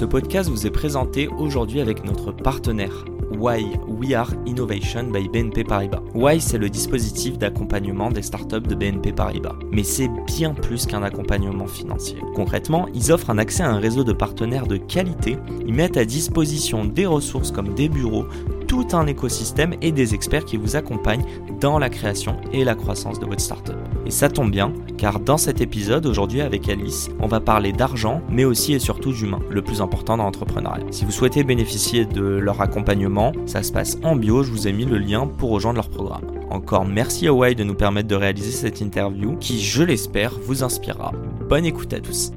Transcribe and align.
Ce 0.00 0.06
podcast 0.06 0.48
vous 0.48 0.66
est 0.66 0.70
présenté 0.70 1.28
aujourd'hui 1.28 1.78
avec 1.78 2.06
notre 2.06 2.32
partenaire 2.32 3.04
Why 3.38 3.66
We 3.86 4.14
Are 4.14 4.32
Innovation 4.46 5.10
by 5.10 5.28
BNP 5.28 5.62
Paribas. 5.62 6.00
Why 6.14 6.40
c'est 6.40 6.56
le 6.56 6.70
dispositif 6.70 7.36
d'accompagnement 7.36 8.10
des 8.10 8.22
startups 8.22 8.66
de 8.66 8.74
BNP 8.74 9.12
Paribas. 9.12 9.56
Mais 9.70 9.82
c'est 9.82 10.08
bien 10.26 10.54
plus 10.54 10.86
qu'un 10.86 11.02
accompagnement 11.02 11.66
financier. 11.66 12.16
Concrètement, 12.34 12.88
ils 12.94 13.12
offrent 13.12 13.28
un 13.28 13.36
accès 13.36 13.62
à 13.62 13.68
un 13.68 13.78
réseau 13.78 14.02
de 14.02 14.14
partenaires 14.14 14.66
de 14.66 14.78
qualité, 14.78 15.36
ils 15.66 15.74
mettent 15.74 15.98
à 15.98 16.06
disposition 16.06 16.86
des 16.86 17.04
ressources 17.04 17.50
comme 17.52 17.74
des 17.74 17.90
bureaux, 17.90 18.24
tout 18.66 18.86
un 18.94 19.06
écosystème 19.06 19.74
et 19.82 19.92
des 19.92 20.14
experts 20.14 20.46
qui 20.46 20.56
vous 20.56 20.76
accompagnent 20.76 21.26
dans 21.60 21.78
la 21.78 21.90
création 21.90 22.40
et 22.54 22.64
la 22.64 22.74
croissance 22.74 23.20
de 23.20 23.26
votre 23.26 23.42
startup. 23.42 23.76
Et 24.06 24.10
ça 24.10 24.28
tombe 24.28 24.50
bien, 24.50 24.72
car 24.96 25.20
dans 25.20 25.36
cet 25.36 25.60
épisode, 25.60 26.06
aujourd'hui 26.06 26.40
avec 26.40 26.68
Alice, 26.68 27.10
on 27.20 27.26
va 27.26 27.40
parler 27.40 27.72
d'argent, 27.72 28.22
mais 28.30 28.44
aussi 28.44 28.72
et 28.72 28.78
surtout 28.78 29.12
d'humain, 29.12 29.40
le 29.50 29.62
plus 29.62 29.80
important 29.80 30.16
dans 30.16 30.24
l'entrepreneuriat. 30.24 30.84
Si 30.90 31.04
vous 31.04 31.10
souhaitez 31.10 31.44
bénéficier 31.44 32.04
de 32.04 32.22
leur 32.22 32.60
accompagnement, 32.60 33.32
ça 33.46 33.62
se 33.62 33.72
passe 33.72 33.98
en 34.02 34.16
bio, 34.16 34.42
je 34.42 34.50
vous 34.50 34.68
ai 34.68 34.72
mis 34.72 34.84
le 34.84 34.98
lien 34.98 35.26
pour 35.26 35.50
rejoindre 35.50 35.76
leur 35.76 35.88
programme. 35.88 36.24
Encore 36.50 36.84
merci 36.84 37.28
à 37.28 37.32
Why 37.32 37.54
de 37.54 37.64
nous 37.64 37.74
permettre 37.74 38.08
de 38.08 38.16
réaliser 38.16 38.50
cette 38.50 38.80
interview 38.80 39.36
qui, 39.36 39.60
je 39.60 39.82
l'espère, 39.82 40.38
vous 40.42 40.64
inspirera. 40.64 41.12
Bonne 41.48 41.64
écoute 41.64 41.92
à 41.92 42.00
tous 42.00 42.32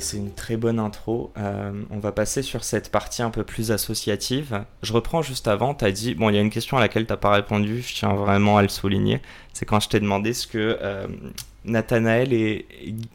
c'est 0.00 0.16
une 0.16 0.32
très 0.32 0.56
bonne 0.56 0.78
intro. 0.78 1.32
Euh, 1.38 1.72
on 1.90 1.98
va 1.98 2.12
passer 2.12 2.42
sur 2.42 2.64
cette 2.64 2.90
partie 2.90 3.22
un 3.22 3.30
peu 3.30 3.44
plus 3.44 3.70
associative. 3.72 4.64
Je 4.82 4.92
reprends 4.92 5.22
juste 5.22 5.48
avant, 5.48 5.74
tu 5.74 5.84
as 5.84 5.92
dit, 5.92 6.14
bon, 6.14 6.30
il 6.30 6.36
y 6.36 6.38
a 6.38 6.40
une 6.40 6.50
question 6.50 6.76
à 6.76 6.80
laquelle 6.80 7.06
tu 7.06 7.12
n'as 7.12 7.16
pas 7.16 7.30
répondu, 7.30 7.82
je 7.82 7.94
tiens 7.94 8.14
vraiment 8.14 8.58
à 8.58 8.62
le 8.62 8.68
souligner. 8.68 9.20
C'est 9.52 9.66
quand 9.66 9.80
je 9.80 9.88
t'ai 9.88 10.00
demandé 10.00 10.32
ce 10.32 10.46
que 10.46 10.78
euh, 10.80 11.06
Nathanaël 11.64 12.32
et, 12.32 12.66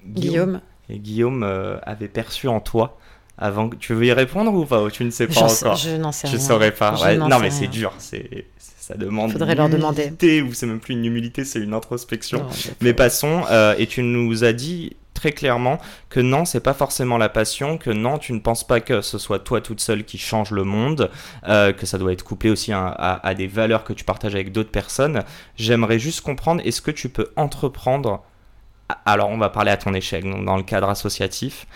Guillaume, 0.06 0.62
Et 0.90 1.00
Guillaume 1.00 1.44
euh, 1.44 1.78
avaient 1.84 2.08
perçu 2.08 2.48
en 2.48 2.60
toi. 2.60 2.98
Avant, 3.38 3.70
tu 3.70 3.94
veux 3.94 4.06
y 4.06 4.14
répondre 4.14 4.54
ou 4.54 4.66
pas 4.66 4.90
Tu 4.92 5.04
ne 5.04 5.10
sais 5.10 5.28
pas 5.28 5.42
encore? 5.42 5.76
je 5.76 5.96
n'en 5.96 6.12
sais 6.12 6.28
rien. 6.28 6.38
Je 6.38 6.42
saurais 6.42 6.72
pas. 6.72 7.16
non, 7.16 7.40
mais 7.40 7.50
c'est 7.50 7.68
dur. 7.68 7.94
C'est 7.98 8.46
ça 8.58 8.96
demande. 8.96 9.32
Faudrait 9.32 9.56
leur 9.56 9.70
demander. 9.70 10.12
Ou 10.42 10.54
c'est 10.54 10.66
même 10.66 10.80
plus 10.80 10.94
une 10.94 11.06
humilité, 11.06 11.46
c'est 11.46 11.60
une 11.60 11.74
introspection. 11.74 12.46
mais 12.82 12.94
passons. 12.94 13.44
et 13.78 13.88
tu 13.88 14.04
nous 14.04 14.44
as 14.44 14.54
dit 14.54 14.96
très 15.14 15.31
clairement 15.31 15.80
que 16.09 16.19
non, 16.19 16.45
c'est 16.45 16.59
pas 16.59 16.73
forcément 16.73 17.17
la 17.17 17.30
passion, 17.30 17.78
que 17.78 17.89
non, 17.89 18.17
tu 18.17 18.33
ne 18.33 18.39
penses 18.39 18.66
pas 18.66 18.80
que 18.80 19.02
ce 19.02 19.17
soit 19.17 19.39
toi 19.39 19.61
toute 19.61 19.80
seule 19.80 20.03
qui 20.03 20.17
change 20.17 20.52
le 20.52 20.64
monde, 20.64 21.09
euh, 21.47 21.72
que 21.72 21.86
ça 21.86 21.97
doit 21.97 22.14
être 22.14 22.23
couplé 22.23 22.50
aussi 22.50 22.72
à, 22.73 23.34
des 23.36 23.47
valeurs 23.47 23.84
que 23.84 23.94
tu 23.94 24.03
partages 24.03 24.36
avec 24.36 24.52
d'autres 24.52 24.72
personnes. 24.72 25.23
J'aimerais 25.56 26.00
juste 26.00 26.22
comprendre, 26.22 26.61
est-ce 26.66 26.81
que 26.81 26.91
tu 26.91 27.09
peux 27.09 27.31
entreprendre, 27.36 28.23
alors 29.06 29.30
on 29.30 29.38
va 29.38 29.50
parler 29.50 29.72
à 29.72 29.78
ton 29.78 29.94
échec, 29.94 30.23
donc 30.23 30.45
dans 30.45 30.58
le 30.58 30.64
cadre 30.64 30.89
associatif, 30.89 31.67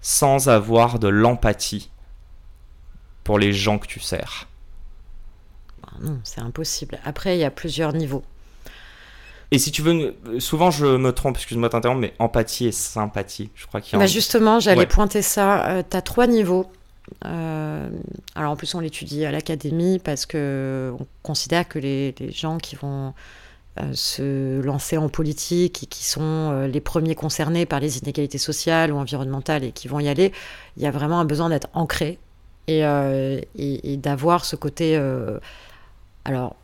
sans 0.00 0.48
avoir 0.48 0.98
de 0.98 1.08
l'empathie 1.08 1.90
pour 3.24 3.38
les 3.38 3.52
gens 3.52 3.78
que 3.78 3.86
tu 3.86 4.00
sers? 4.00 4.48
Bah 5.82 5.92
Non, 6.00 6.20
c'est 6.24 6.40
impossible. 6.40 6.98
Après, 7.04 7.36
il 7.36 7.40
y 7.40 7.44
a 7.44 7.50
plusieurs 7.50 7.92
niveaux. 7.92 8.24
Et 9.52 9.58
si 9.58 9.70
tu 9.70 9.82
veux, 9.82 10.16
souvent 10.38 10.70
je 10.70 10.86
me 10.86 11.12
trompe, 11.12 11.36
excuse-moi 11.36 11.68
t'interrompre, 11.68 12.00
mais 12.00 12.14
empathie 12.18 12.66
et 12.66 12.72
sympathie, 12.72 13.50
je 13.54 13.66
crois 13.66 13.80
qu'il 13.80 13.92
y 13.92 13.96
a. 13.96 13.98
Bah 14.00 14.06
justement, 14.06 14.58
j'allais 14.58 14.86
pointer 14.86 15.22
ça. 15.22 15.66
Euh, 15.66 15.82
tu 15.88 15.96
as 15.96 16.02
trois 16.02 16.26
niveaux. 16.26 16.66
Euh, 17.24 17.88
alors 18.34 18.52
en 18.52 18.56
plus, 18.56 18.74
on 18.74 18.80
l'étudie 18.80 19.24
à 19.24 19.30
l'académie 19.30 20.00
parce 20.00 20.26
que 20.26 20.92
on 20.98 21.06
considère 21.22 21.68
que 21.68 21.78
les, 21.78 22.12
les 22.18 22.32
gens 22.32 22.58
qui 22.58 22.74
vont 22.74 23.14
euh, 23.78 23.92
se 23.92 24.60
lancer 24.60 24.96
en 24.96 25.08
politique 25.08 25.84
et 25.84 25.86
qui 25.86 26.04
sont 26.04 26.66
les 26.66 26.80
premiers 26.80 27.14
concernés 27.14 27.66
par 27.66 27.78
les 27.78 27.98
inégalités 27.98 28.38
sociales 28.38 28.92
ou 28.92 28.96
environnementales 28.96 29.62
et 29.62 29.70
qui 29.70 29.86
vont 29.86 30.00
y 30.00 30.08
aller, 30.08 30.32
il 30.76 30.82
y 30.82 30.86
a 30.86 30.90
vraiment 30.90 31.20
un 31.20 31.24
besoin 31.24 31.50
d'être 31.50 31.68
ancré 31.72 32.18
et, 32.66 32.80
et, 32.80 33.92
et 33.92 33.96
d'avoir 33.96 34.44
ce 34.44 34.56
côté. 34.56 35.00
alors 36.24 36.56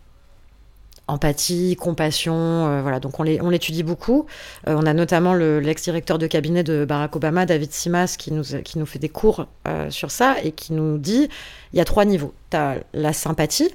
empathie, 1.08 1.76
compassion, 1.76 2.34
euh, 2.34 2.82
voilà. 2.82 3.00
Donc 3.00 3.18
on 3.20 3.22
l'étudie 3.22 3.82
beaucoup. 3.82 4.26
Euh, 4.68 4.74
on 4.76 4.86
a 4.86 4.94
notamment 4.94 5.34
l'ex-directeur 5.34 6.18
de 6.18 6.26
cabinet 6.26 6.62
de 6.62 6.84
Barack 6.84 7.16
Obama, 7.16 7.46
David 7.46 7.72
Simas, 7.72 8.16
qui 8.16 8.32
nous, 8.32 8.44
qui 8.64 8.78
nous 8.78 8.86
fait 8.86 8.98
des 8.98 9.08
cours 9.08 9.46
euh, 9.68 9.90
sur 9.90 10.10
ça 10.10 10.36
et 10.42 10.52
qui 10.52 10.72
nous 10.72 10.98
dit 10.98 11.28
il 11.72 11.78
y 11.78 11.80
a 11.80 11.84
trois 11.84 12.04
niveaux. 12.04 12.34
Tu 12.50 12.56
as 12.56 12.76
la 12.92 13.12
sympathie, 13.12 13.70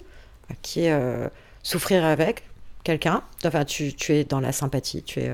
qui 0.62 0.86
est 0.86 1.00
souffrir 1.64 2.06
avec 2.06 2.44
quelqu'un. 2.84 3.22
Enfin, 3.46 3.66
tu, 3.66 3.94
tu, 3.94 4.14
es 4.14 4.24
dans 4.24 4.40
la 4.40 4.52
sympathie, 4.54 5.04
tu 5.04 5.20
es 5.20 5.32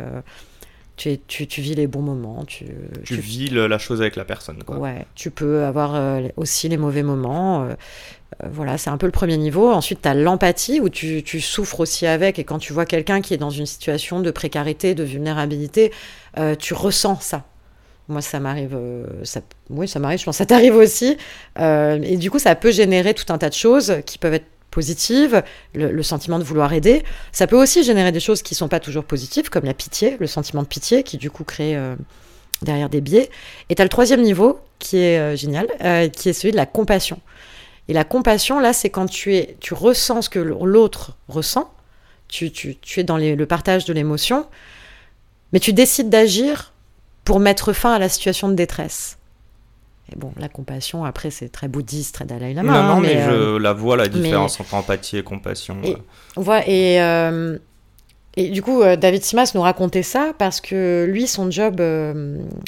tu, 0.96 1.18
tu, 1.28 1.48
tu, 1.48 1.62
vis 1.62 1.75
les 1.75 1.88
bons 1.88 2.02
moments. 2.02 2.46
Tu, 2.46 2.66
tu, 3.04 3.16
vis 3.16 3.50
la 3.50 3.78
chose 3.78 4.02
avec 4.02 4.16
la 4.16 4.25
personne. 4.25 4.64
Quoi. 4.64 4.78
Ouais, 4.78 5.06
tu 5.16 5.31
peux 5.31 5.64
avoir 5.64 5.96
euh, 5.96 6.28
aussi 6.38 6.70
les 6.70 6.78
mauvais 6.78 7.04
moments. 7.04 7.64
Euh, 7.64 7.74
voilà, 8.44 8.77
c'est 8.77 8.89
un 8.89 8.97
peu 8.97 9.05
le 9.05 9.11
premier 9.11 9.38
niveau. 9.38 9.71
Ensuite, 9.71 10.01
tu 10.01 10.07
as 10.07 10.13
l'empathie 10.13 10.79
où 10.79 10.89
tu, 10.89 11.23
souffres 11.41 11.79
aussi 11.79 12.05
avec. 12.05 12.39
Et 12.39 12.44
quand 12.44 12.59
tu 12.59 12.73
vois 12.73 12.85
quelqu'un 12.85 13.21
qui 13.21 13.33
est 13.33 13.38
dans 13.38 13.49
une 13.49 13.66
situation 13.66 14.19
de 14.19 14.31
précarité, 14.31 14.95
de 14.95 15.03
vulnérabilité, 15.03 15.91
tu 16.59 16.73
ressens 16.73 17.19
ça. 17.21 17.44
Moi, 18.09 18.21
ça 18.21 18.39
m'arrive. 18.39 18.77
ça, 19.23 19.41
oui, 19.69 19.88
ça 19.88 19.99
m'arrive, 19.99 20.19
je 20.19 20.25
pense. 20.25 20.38
Ça 20.38 20.45
t'arrive 20.45 20.75
aussi. 20.75 21.17
et 21.59 22.17
du 22.17 22.31
coup, 22.31 22.39
ça 22.39 22.55
peut 22.55 22.71
générer 22.71 23.13
tout 23.13 23.31
un 23.31 23.38
tas 23.38 23.49
de 23.49 23.55
choses 23.55 23.97
qui 24.05 24.17
peuvent 24.17 24.33
être 24.33 24.47
positive, 24.73 25.44
le, 25.75 26.03
sentiment 26.03 26.39
de 26.39 26.44
vouloir 26.44 26.73
aider. 26.73 27.03
Ça 27.31 27.45
peut 27.45 27.61
aussi 27.61 27.83
générer 27.83 28.11
des 28.11 28.19
choses 28.19 28.41
qui 28.41 28.55
ne 28.55 28.57
sont 28.57 28.67
pas 28.67 28.79
toujours 28.79 29.03
positives, 29.03 29.50
comme 29.50 29.65
la 29.65 29.75
pitié, 29.75 30.17
le 30.19 30.25
sentiment 30.25 30.63
de 30.63 30.67
pitié, 30.67 31.03
qui 31.03 31.17
du 31.17 31.29
coup 31.29 31.44
crée 31.44 31.75
euh, 31.75 31.95
derrière 32.63 32.89
des 32.89 33.00
biais. 33.00 33.29
Et 33.69 33.75
tu 33.75 33.81
as 33.81 33.85
le 33.85 33.89
troisième 33.89 34.21
niveau, 34.21 34.59
qui 34.79 34.97
est 34.97 35.19
euh, 35.19 35.35
génial, 35.35 35.67
euh, 35.83 36.09
qui 36.09 36.29
est 36.29 36.33
celui 36.33 36.51
de 36.51 36.57
la 36.57 36.65
compassion. 36.65 37.19
Et 37.88 37.94
la 37.94 38.03
compassion, 38.03 38.59
là, 38.59 38.73
c'est 38.73 38.89
quand 38.89 39.07
tu, 39.07 39.35
es, 39.35 39.57
tu 39.59 39.73
ressens 39.73 40.23
ce 40.23 40.29
que 40.29 40.39
l'autre 40.39 41.17
ressent, 41.27 41.73
tu, 42.27 42.51
tu, 42.51 42.77
tu, 42.77 43.01
es 43.01 43.03
dans 43.03 43.17
le 43.17 43.45
partage 43.45 43.85
de 43.85 43.94
l'émotion, 43.94 44.47
mais 45.51 45.59
tu 45.59 45.73
décides 45.73 46.09
d'agir 46.09 46.73
pour 47.25 47.39
mettre 47.39 47.73
fin 47.73 47.94
à 47.94 47.99
la 47.99 48.09
situation 48.09 48.49
de 48.49 48.53
détresse. 48.53 49.17
Et 50.11 50.17
bon, 50.17 50.33
la 50.38 50.49
compassion, 50.49 51.05
après, 51.05 51.29
c'est 51.31 51.49
très 51.49 51.67
bouddhiste, 51.67 52.16
très 52.16 52.25
Dalai 52.25 52.53
Lama. 52.53 52.73
Non, 52.73 52.83
non, 52.83 52.94
hein, 52.95 52.99
mais, 53.01 53.23
je 53.23 53.31
euh, 53.31 53.59
la 53.59 53.73
vois, 53.73 53.95
la 53.95 54.07
différence 54.07 54.59
entre 54.59 54.73
empathie 54.73 55.17
et 55.17 55.23
compassion. 55.23 55.77
Et, 55.83 55.95
voit, 56.35 56.67
et, 56.67 57.01
euh, 57.01 57.57
et 58.35 58.50
du 58.50 58.61
coup, 58.61 58.81
euh, 58.81 58.97
David 58.97 59.23
Simas 59.23 59.53
nous 59.55 59.61
racontait 59.61 60.03
ça 60.03 60.33
parce 60.38 60.59
que 60.59 61.05
lui, 61.09 61.27
son 61.27 61.50
job 61.50 61.79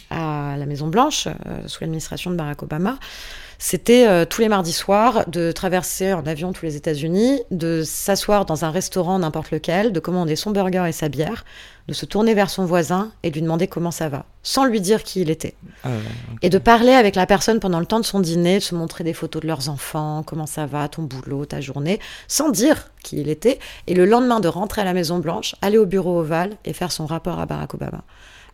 à 0.09 0.55
la 0.57 0.65
Maison-Blanche, 0.65 1.27
sous 1.65 1.77
l'administration 1.81 2.31
de 2.31 2.35
Barack 2.35 2.63
Obama, 2.63 2.97
c'était 3.57 4.25
tous 4.25 4.41
les 4.41 4.49
mardis 4.49 4.73
soirs 4.73 5.25
de 5.27 5.51
traverser 5.51 6.13
en 6.13 6.25
avion 6.25 6.53
tous 6.53 6.65
les 6.65 6.75
États-Unis, 6.75 7.41
de 7.51 7.83
s'asseoir 7.83 8.45
dans 8.45 8.65
un 8.65 8.71
restaurant 8.71 9.19
n'importe 9.19 9.51
lequel, 9.51 9.91
de 9.91 9.99
commander 9.99 10.35
son 10.35 10.51
burger 10.51 10.85
et 10.87 10.91
sa 10.91 11.09
bière, 11.09 11.45
de 11.87 11.93
se 11.93 12.05
tourner 12.05 12.33
vers 12.33 12.49
son 12.49 12.65
voisin 12.65 13.11
et 13.23 13.29
lui 13.29 13.41
demander 13.41 13.67
comment 13.67 13.91
ça 13.91 14.09
va, 14.09 14.25
sans 14.41 14.65
lui 14.65 14.81
dire 14.81 15.03
qui 15.03 15.21
il 15.21 15.29
était. 15.29 15.55
Ah 15.83 15.89
et 16.41 16.49
de 16.49 16.57
parler 16.57 16.93
avec 16.93 17.15
la 17.15 17.25
personne 17.25 17.59
pendant 17.59 17.79
le 17.79 17.85
temps 17.85 17.99
de 17.99 18.05
son 18.05 18.19
dîner, 18.19 18.55
de 18.55 18.63
se 18.63 18.75
montrer 18.75 19.03
des 19.03 19.13
photos 19.13 19.41
de 19.41 19.47
leurs 19.47 19.69
enfants, 19.69 20.23
comment 20.25 20.47
ça 20.47 20.65
va, 20.65 20.87
ton 20.87 21.03
boulot, 21.03 21.45
ta 21.45 21.61
journée, 21.61 21.99
sans 22.27 22.49
dire 22.49 22.91
qui 23.03 23.17
il 23.21 23.29
était. 23.29 23.59
Et 23.87 23.93
le 23.93 24.05
lendemain 24.05 24.39
de 24.39 24.47
rentrer 24.47 24.81
à 24.81 24.85
la 24.85 24.93
Maison 24.93 25.19
Blanche, 25.19 25.55
aller 25.61 25.77
au 25.77 25.85
bureau 25.85 26.19
ovale 26.19 26.57
et 26.65 26.73
faire 26.73 26.91
son 26.91 27.05
rapport 27.05 27.39
à 27.39 27.45
Barack 27.45 27.75
Obama. 27.75 28.03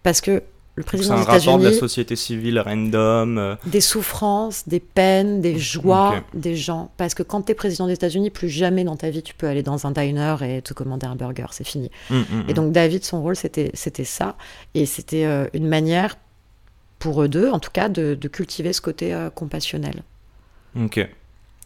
Parce 0.03 0.19
que 0.19 0.43
le 0.75 0.83
président 0.83 1.15
des 1.17 1.23
États-Unis. 1.23 1.57
de 1.57 1.69
la 1.69 1.73
société 1.73 2.15
civile 2.15 2.59
random. 2.59 3.37
Euh. 3.37 3.55
Des 3.65 3.81
souffrances, 3.81 4.67
des 4.67 4.79
peines, 4.79 5.41
des 5.41 5.59
joies 5.59 6.23
des 6.33 6.55
gens. 6.55 6.91
Parce 6.97 7.13
que 7.13 7.23
quand 7.23 7.43
tu 7.43 7.51
es 7.51 7.55
président 7.55 7.87
des 7.87 7.93
États-Unis, 7.93 8.29
plus 8.29 8.49
jamais 8.49 8.83
dans 8.83 8.95
ta 8.95 9.09
vie 9.09 9.21
tu 9.21 9.33
peux 9.33 9.47
aller 9.47 9.63
dans 9.63 9.85
un 9.85 9.91
diner 9.91 10.35
et 10.41 10.61
te 10.61 10.73
commander 10.73 11.07
un 11.07 11.15
burger, 11.15 11.47
c'est 11.51 11.67
fini. 11.67 11.91
Hum, 12.09 12.17
hum, 12.17 12.39
hum. 12.39 12.45
et 12.47 12.53
donc 12.53 12.71
David, 12.71 13.03
son 13.03 13.21
rôle, 13.21 13.35
c'était 13.35 13.71
ça. 14.03 14.37
Et 14.73 14.85
c'était 14.85 15.25
euh, 15.25 15.47
une 15.53 15.67
manière 15.67 16.15
pour 16.99 17.21
eux 17.23 17.27
deux, 17.27 17.49
en 17.49 17.59
tout 17.59 17.71
cas, 17.71 17.89
de, 17.89 18.15
cultiver 18.27 18.71
ce 18.71 18.81
côté 18.81 19.13
euh, 19.13 19.29
compassionnel. 19.29 20.03
Ok. 20.79 21.05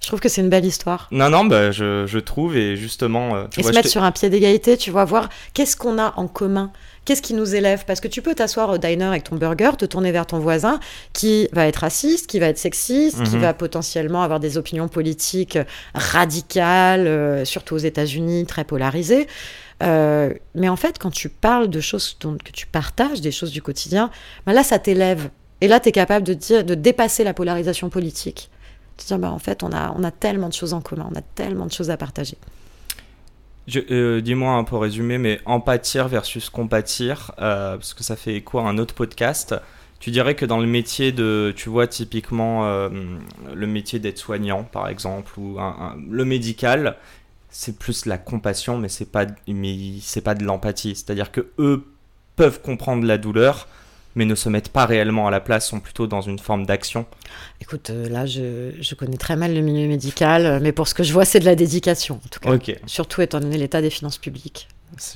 Je 0.02 0.08
trouve 0.08 0.20
que 0.20 0.30
c'est 0.30 0.42
une 0.42 0.50
belle 0.50 0.66
histoire. 0.66 1.08
Non, 1.12 1.30
non, 1.32 1.46
bah, 1.46 1.72
je, 1.72 2.06
je 2.06 2.20
trouve, 2.20 2.56
et 2.56 2.76
justement. 2.76 3.36
euh, 3.36 3.46
tu 3.50 3.60
Et 3.60 3.64
vois, 3.64 3.72
se 3.72 3.76
mettre 3.76 3.90
sur 3.90 4.04
un 4.04 4.12
pied 4.12 4.30
d'égalité, 4.30 4.78
tu 4.78 4.92
vois, 4.92 5.04
voir 5.04 5.30
qu'est-ce 5.54 5.76
qu'on 5.76 5.98
a 5.98 6.14
en 6.18 6.28
commun, 6.28 6.72
qu'est-ce 7.06 7.24
qui 7.24 7.34
nous 7.34 7.56
élève. 7.56 7.86
Parce 7.88 8.02
que 8.02 8.08
tu 8.08 8.22
peux 8.22 8.36
t'asseoir 8.36 8.70
au 8.70 8.78
diner 8.78 9.06
avec 9.06 9.24
ton 9.24 9.36
burger, 9.36 9.72
te 9.80 9.86
tourner 9.86 10.12
vers 10.12 10.28
ton 10.28 10.38
voisin 10.38 10.80
qui 11.14 11.48
va 11.54 11.66
être 11.66 11.78
raciste, 11.78 12.28
qui 12.28 12.38
va 12.38 12.48
être 12.48 12.60
sexiste, 12.60 13.24
qui 13.24 13.36
Mhm. 13.36 13.42
va 13.42 13.54
potentiellement 13.56 14.22
avoir 14.22 14.40
des 14.40 14.60
opinions 14.60 14.88
politiques 14.88 15.58
radicales, 15.96 17.08
euh, 17.08 17.46
surtout 17.46 17.76
aux 17.76 17.80
États-Unis, 17.80 18.46
très 18.46 18.64
polarisées. 18.64 19.28
Euh, 19.84 20.32
mais 20.54 20.70
en 20.70 20.76
fait, 20.76 21.00
quand 21.00 21.12
tu 21.12 21.30
parles 21.30 21.68
de 21.70 21.80
choses 21.82 22.16
dont, 22.22 22.38
que 22.44 22.52
tu 22.52 22.68
partages, 22.68 23.22
des 23.22 23.32
choses 23.32 23.52
du 23.52 23.62
quotidien, 23.62 24.10
ben 24.46 24.54
là, 24.54 24.64
ça 24.64 24.80
t'élève. 24.80 25.30
Et 25.62 25.68
là, 25.68 25.80
tu 25.80 25.90
es 25.90 25.92
capable 25.92 26.26
de, 26.26 26.34
dire, 26.34 26.64
de 26.64 26.76
dépasser 26.76 27.24
la 27.24 27.34
polarisation 27.34 27.90
politique. 27.90 28.50
Dire, 28.98 29.20
bah, 29.20 29.32
en 29.32 29.40
fait, 29.40 29.64
on 29.64 29.72
a, 29.72 29.92
on 29.98 30.04
a 30.04 30.12
tellement 30.12 30.48
de 30.48 30.54
choses 30.54 30.74
en 30.74 30.82
commun, 30.82 31.08
on 31.12 31.16
a 31.16 31.22
tellement 31.22 31.66
de 31.66 31.72
choses 31.72 31.90
à 31.90 31.98
partager. 31.98 32.38
Euh, 33.76 34.22
Dis-moi 34.22 34.54
un 34.54 34.64
peu 34.64 34.78
résumé, 34.78 35.18
mais 35.18 35.42
empathir 35.46 36.08
versus 36.08 36.50
compatir, 36.50 37.32
euh, 37.40 37.76
parce 37.78 37.94
que 37.94 38.04
ça 38.04 38.16
fait 38.16 38.36
écho 38.36 38.60
à 38.60 38.64
un 38.64 38.78
autre 38.78 38.94
podcast. 38.94 39.56
Tu 40.00 40.12
dirais 40.12 40.36
que 40.36 40.46
dans 40.46 40.60
le 40.60 40.68
métier 40.68 41.12
de, 41.12 41.54
tu 41.56 41.70
vois, 41.70 41.88
typiquement 41.88 42.66
euh, 42.66 42.90
le 43.54 43.68
métier 43.68 44.00
d'être 44.00 44.20
soignant, 44.20 44.64
par 44.64 44.88
exemple, 44.88 45.40
ou 45.40 45.58
le 46.10 46.26
médical, 46.26 46.98
c'est 47.50 47.80
plus 47.80 48.06
la 48.06 48.18
compassion, 48.18 48.78
mais 48.78 48.90
c'est 48.90 49.10
pas, 49.10 49.26
c'est 50.02 50.22
pas 50.22 50.36
de 50.36 50.44
l'empathie. 50.44 50.96
C'est-à-dire 50.96 51.32
que 51.32 51.48
eux 51.58 51.86
peuvent 52.36 52.62
comprendre 52.62 53.06
la 53.06 53.18
douleur, 53.18 53.68
mais 54.16 54.26
ne 54.26 54.36
se 54.36 54.50
mettent 54.50 54.70
pas 54.70 54.86
réellement 54.86 55.28
à 55.28 55.32
la 55.32 55.40
place, 55.40 55.68
sont 55.68 55.80
plutôt 55.80 56.08
dans 56.08 56.22
une 56.22 56.40
forme 56.40 56.66
d'action. 56.66 57.06
Écoute, 57.62 57.90
euh, 57.90 58.08
là, 58.10 58.26
je, 58.26 58.72
je 58.80 58.96
connais 58.96 59.18
très 59.18 59.36
mal 59.36 59.54
le 59.54 59.62
milieu 59.62 59.88
médical, 59.88 60.46
euh, 60.46 60.60
mais 60.62 60.72
pour 60.72 60.88
ce 60.88 60.94
que 60.94 61.04
je 61.04 61.14
vois, 61.14 61.26
c'est 61.26 61.40
de 61.40 61.46
la 61.46 61.56
dédication, 61.56 62.16
en 62.26 62.28
tout 62.30 62.40
cas. 62.40 62.52
Ok. 62.54 62.76
Surtout 62.86 63.22
étant 63.22 63.40
donné 63.40 63.58
l'état 63.58 63.82
des 63.82 63.90
finances 63.90 64.18
publiques. 64.18 64.68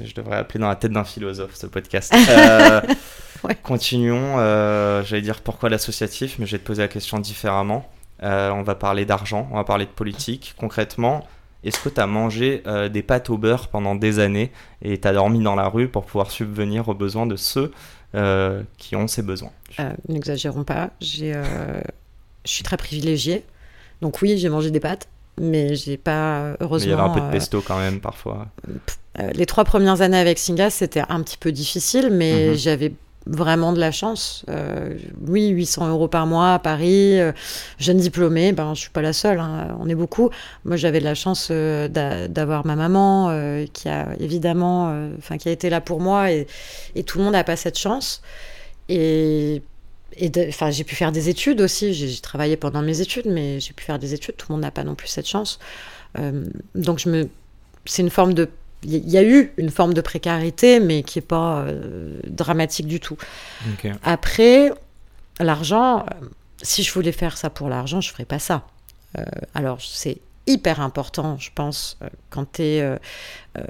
Je 0.04 0.14
devrais 0.14 0.38
appeler 0.38 0.60
dans 0.60 0.68
la 0.68 0.76
tête 0.76 0.92
d'un 0.92 1.04
philosophe 1.06 1.56
ce 1.56 1.68
podcast. 1.68 2.14
Euh, 2.30 2.82
Ouais. 3.46 3.56
Continuons. 3.64 4.36
euh, 4.40 5.02
J'allais 5.06 5.22
dire 5.22 5.40
pourquoi 5.40 5.70
l'associatif, 5.70 6.36
mais 6.40 6.46
je 6.46 6.52
vais 6.52 6.58
te 6.60 6.66
poser 6.68 6.82
la 6.82 6.90
question 6.90 7.20
différemment. 7.20 7.90
Euh, 8.22 8.50
on 8.52 8.64
va 8.64 8.76
parler 8.76 9.06
d'argent, 9.06 9.48
on 9.52 9.56
va 9.56 9.64
parler 9.64 9.86
de 9.86 9.92
politique. 9.92 10.56
Concrètement, 10.58 11.26
est-ce 11.64 11.80
que 11.80 11.88
tu 11.88 12.02
as 12.02 12.08
mangé 12.08 12.64
des 12.92 13.02
pâtes 13.02 13.30
au 13.30 13.38
beurre 13.38 13.70
pendant 13.70 13.96
des 13.96 14.20
années 14.20 14.52
et 14.82 15.00
tu 15.00 15.08
as 15.08 15.14
dormi 15.14 15.42
dans 15.42 15.56
la 15.56 15.70
rue 15.70 15.88
pour 15.88 16.06
pouvoir 16.06 16.32
subvenir 16.32 16.90
aux 16.90 16.94
besoins 16.94 17.28
de 17.28 17.38
ceux 17.38 17.72
euh, 18.16 18.64
qui 18.78 18.96
ont 18.96 19.08
ces 19.08 19.22
besoins 19.22 19.52
Euh, 19.80 19.92
N'exagérons 20.08 20.64
pas, 20.64 20.92
euh, 21.22 21.82
je 22.46 22.52
suis 22.52 22.64
très 22.64 22.78
privilégiée. 22.78 23.44
Donc 24.02 24.22
oui, 24.22 24.38
j'ai 24.38 24.50
mangé 24.50 24.72
des 24.72 24.80
pâtes, 24.80 25.08
mais 25.40 25.76
j'ai 25.76 25.98
pas, 25.98 26.52
Mais 26.52 26.56
heureusement... 26.62 26.88
il 26.88 26.90
y 26.90 26.94
avait 26.94 27.02
un 27.10 27.14
peu 27.14 27.22
de 27.22 27.32
pesto 27.32 27.62
quand 27.62 27.78
même 27.78 28.00
parfois. 28.00 28.48
Les 29.34 29.46
trois 29.46 29.66
premières 29.66 30.02
années 30.02 30.18
avec 30.18 30.40
Singa, 30.40 30.70
c'était 30.70 31.04
un 31.10 31.22
petit 31.22 31.38
peu 31.38 31.52
difficile, 31.52 32.10
mais 32.12 32.50
Mhm. 32.50 32.54
j'avais 32.56 32.94
vraiment 33.30 33.74
de 33.74 33.80
la 33.80 33.92
chance. 33.92 34.44
Euh, 34.50 34.98
oui, 35.28 35.50
800 35.50 35.90
euros 35.90 36.08
par 36.08 36.26
mois 36.26 36.56
à 36.56 36.60
Paris, 36.60 37.20
euh, 37.20 37.32
jeune 37.78 37.98
diplômée, 37.98 38.52
ben, 38.52 38.74
je 38.74 38.82
suis 38.82 38.90
pas 38.90 39.02
la 39.02 39.14
seule, 39.14 39.40
hein, 39.40 39.78
on 39.80 39.88
est 39.88 39.96
beaucoup. 39.96 40.30
Moi, 40.66 40.78
j'avais 40.78 41.00
de 41.00 41.06
la 41.06 41.16
chance 41.16 41.50
euh, 41.52 41.88
d'a- 41.88 42.28
d'avoir 42.28 42.66
ma 42.66 42.76
maman 42.76 43.10
qui 43.74 43.88
a 43.90 44.16
évidemment, 44.20 45.10
enfin, 45.18 45.38
qui 45.38 45.50
a 45.50 45.52
été 45.52 45.70
là 45.70 45.82
pour 45.82 46.00
moi, 46.00 46.32
et, 46.32 46.48
tout 47.06 47.18
le 47.18 47.24
monde 47.24 47.34
n'a 47.34 47.44
pas 47.44 47.56
cette 47.56 47.78
chance. 47.78 48.22
Et, 48.90 49.62
j'ai 50.18 50.84
pu 50.84 50.96
faire 50.96 51.12
des 51.12 51.30
études 51.30 51.62
aussi. 51.62 51.94
J'ai 51.94 52.20
travaillé 52.22 52.58
pendant 52.58 52.82
mes 52.82 53.02
études, 53.02 53.28
mais 53.28 53.60
j'ai 53.60 53.74
pu 53.74 53.84
faire 53.84 54.00
des 54.00 54.14
études. 54.14 54.36
Tout 54.36 54.48
le 54.50 54.56
monde 54.56 54.64
n'a 54.64 54.72
pas 54.72 54.84
non 54.84 54.96
plus 54.96 55.08
cette 55.08 55.28
chance. 55.28 55.60
Donc, 56.76 57.06
c'est 57.86 58.02
une 58.02 58.10
forme 58.10 58.34
de 58.34 58.50
il 58.84 59.10
y 59.10 59.18
a 59.18 59.24
eu 59.24 59.52
une 59.58 59.70
forme 59.70 59.94
de 59.94 60.02
précarité, 60.02 60.80
mais 60.80 61.04
qui 61.04 61.18
n'est 61.18 61.26
pas 61.26 61.60
euh, 61.60 62.20
dramatique 62.28 62.88
du 62.88 63.00
tout. 63.00 63.18
Après, 64.04 64.72
l'argent, 65.40 66.00
euh, 66.00 66.26
si 66.62 66.84
je 66.84 66.94
voulais 66.94 67.12
faire 67.12 67.38
ça 67.38 67.50
pour 67.50 67.70
l'argent, 67.70 68.02
je 68.02 68.10
ne 68.10 68.14
ferais 68.14 68.26
pas 68.26 68.40
ça. 68.40 68.64
Euh, 69.18 69.24
alors, 69.54 69.80
c'est 69.82 70.18
hyper 70.48 70.82
important, 70.82 71.38
je 71.38 71.50
pense, 71.54 71.98
quand 72.30 72.54
tu 72.54 72.64
es 72.64 72.98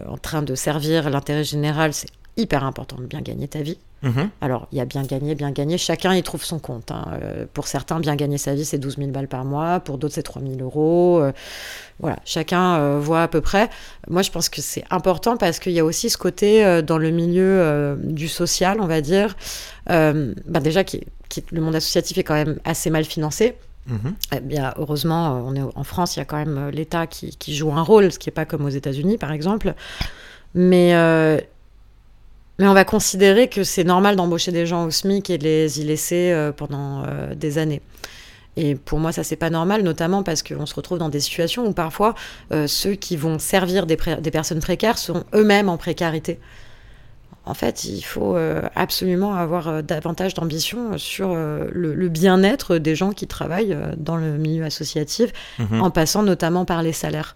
en 0.08 0.18
train 0.18 0.42
de 0.42 0.56
servir 0.56 1.10
l'intérêt 1.10 1.44
général, 1.44 1.94
c'est 1.94 2.10
hyper 2.38 2.64
important 2.64 2.96
de 2.98 3.06
bien 3.06 3.22
gagner 3.22 3.48
ta 3.50 3.62
vie. 3.62 3.78
Mhm. 4.02 4.30
Alors, 4.40 4.68
il 4.72 4.78
y 4.78 4.82
a 4.82 4.86
bien 4.86 5.04
gagné, 5.04 5.36
bien 5.36 5.52
gagné. 5.52 5.78
Chacun 5.78 6.16
y 6.16 6.24
trouve 6.24 6.44
son 6.46 6.58
compte. 6.60 6.92
hein. 6.92 7.06
Euh, 7.22 7.46
pour 7.54 7.68
certains, 7.68 8.00
bien 8.00 8.16
gagner 8.16 8.38
sa 8.38 8.56
vie, 8.56 8.64
c'est 8.64 8.78
12 8.78 8.96
000 8.98 9.10
balles 9.10 9.28
par 9.28 9.44
mois. 9.44 9.82
Pour 9.82 9.98
d'autres, 9.98 10.16
c'est 10.16 10.24
3 10.24 10.42
000 10.42 10.54
euros. 10.62 11.20
Euh, 11.20 11.34
voilà, 12.00 12.18
chacun 12.26 12.78
euh, 12.78 13.00
voit 13.00 13.24
à 13.24 13.28
peu 13.28 13.42
près. 13.42 13.70
Moi, 14.10 14.22
je 14.22 14.32
pense 14.32 14.48
que 14.50 14.62
c'est 14.62 14.84
important 14.90 15.36
parce 15.38 15.60
qu'il 15.60 15.74
y 15.74 15.80
a 15.80 15.86
aussi 15.86 16.10
ce 16.10 16.18
côté 16.18 16.66
euh, 16.66 16.82
dans 16.82 16.98
le 16.98 17.10
milieu 17.12 17.44
euh, 17.46 17.96
du 18.00 18.28
social, 18.28 18.80
on 18.80 18.88
va 18.88 19.02
dire. 19.02 19.36
Bah 19.88 20.60
déjà, 20.62 20.84
qui, 20.84 21.06
qui- 21.30 21.44
le 21.52 21.62
monde 21.62 21.76
associatif 21.76 22.18
est 22.18 22.24
quand 22.24 22.36
même 22.36 22.60
assez 22.64 22.90
mal 22.90 23.04
financé. 23.06 23.56
Mhm. 23.88 24.14
Eh 24.36 24.40
bien, 24.40 24.74
heureusement, 24.78 25.44
on 25.46 25.56
est 25.56 25.62
en 25.76 25.84
France, 25.84 26.16
il 26.16 26.20
y 26.20 26.22
a 26.22 26.26
quand 26.26 26.38
même 26.38 26.70
l'État 26.70 27.08
qui, 27.08 27.36
qui 27.38 27.56
joue 27.56 27.72
un 27.74 27.82
rôle, 27.82 28.12
ce 28.12 28.20
qui 28.20 28.30
n'est 28.30 28.34
pas 28.34 28.46
comme 28.46 28.64
aux 28.66 28.70
États-Unis, 28.70 29.18
par 29.18 29.32
exemple. 29.32 29.74
Mais, 30.54 30.94
euh, 30.94 31.40
mais 32.60 32.68
on 32.68 32.74
va 32.74 32.86
considérer 32.86 33.48
que 33.48 33.64
c'est 33.64 33.84
normal 33.84 34.16
d'embaucher 34.16 34.52
des 34.52 34.66
gens 34.68 34.86
au 34.86 34.92
SMIC 34.92 35.30
et 35.32 35.38
de 35.38 35.44
les 35.44 35.82
y 35.82 35.86
laisser 35.86 36.32
euh, 36.32 36.52
pendant 36.52 37.04
euh, 37.06 37.34
des 37.36 37.58
années. 37.58 37.82
Et 38.56 38.76
pour 38.76 39.00
moi, 39.00 39.12
ça, 39.12 39.24
c'est 39.24 39.36
pas 39.36 39.50
normal, 39.50 39.84
notamment 39.84 40.24
parce 40.24 40.44
qu'on 40.44 40.66
se 40.66 40.76
retrouve 40.76 40.98
dans 40.98 41.10
des 41.10 41.20
situations 41.20 41.66
où 41.66 41.74
parfois 41.74 42.16
euh, 42.52 42.68
ceux 42.68 42.94
qui 42.94 43.16
vont 43.16 43.40
servir 43.40 43.86
des, 43.86 43.96
personnes 43.96 44.60
précaires 44.60 44.98
sont 44.98 45.24
eux-mêmes 45.34 45.70
en 45.70 45.78
précarité. 45.78 46.40
En 47.46 47.54
fait, 47.54 47.86
il 47.86 48.02
faut 48.02 48.36
euh, 48.36 48.62
absolument 48.76 49.34
avoir 49.34 49.68
euh, 49.68 49.82
davantage 49.82 50.34
d'ambition 50.36 50.98
sur 50.98 51.32
euh, 51.32 51.68
le, 51.72 51.96
le 51.96 52.10
bien-être 52.10 52.78
des 52.78 52.96
gens 52.96 53.12
qui 53.12 53.28
travaillent 53.28 53.76
dans 53.98 54.18
le 54.18 54.38
milieu 54.38 54.66
associatif, 54.66 55.32
Mhm. 55.58 55.82
en 55.82 55.90
passant 55.90 56.22
notamment 56.22 56.66
par 56.66 56.84
les 56.84 56.94
salaires. 56.94 57.36